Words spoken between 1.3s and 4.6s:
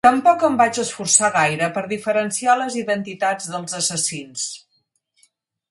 gaire per diferenciar les identitats dels assassins.